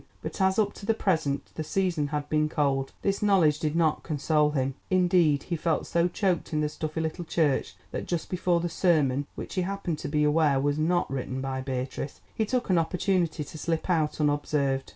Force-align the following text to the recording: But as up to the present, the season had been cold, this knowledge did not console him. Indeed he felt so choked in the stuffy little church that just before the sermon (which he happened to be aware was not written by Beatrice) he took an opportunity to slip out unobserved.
But 0.23 0.41
as 0.41 0.57
up 0.57 0.73
to 0.73 0.85
the 0.87 0.95
present, 0.95 1.51
the 1.53 1.63
season 1.63 2.07
had 2.07 2.27
been 2.27 2.49
cold, 2.49 2.91
this 3.03 3.21
knowledge 3.21 3.59
did 3.59 3.75
not 3.75 4.01
console 4.01 4.49
him. 4.49 4.73
Indeed 4.89 5.43
he 5.43 5.55
felt 5.55 5.85
so 5.85 6.07
choked 6.07 6.51
in 6.51 6.61
the 6.61 6.69
stuffy 6.69 6.99
little 7.01 7.23
church 7.23 7.75
that 7.91 8.07
just 8.07 8.27
before 8.27 8.61
the 8.61 8.67
sermon 8.67 9.27
(which 9.35 9.53
he 9.53 9.61
happened 9.61 9.99
to 9.99 10.07
be 10.07 10.23
aware 10.23 10.59
was 10.59 10.79
not 10.79 11.07
written 11.11 11.39
by 11.39 11.61
Beatrice) 11.61 12.19
he 12.33 12.47
took 12.47 12.71
an 12.71 12.79
opportunity 12.79 13.43
to 13.43 13.57
slip 13.59 13.91
out 13.91 14.19
unobserved. 14.19 14.89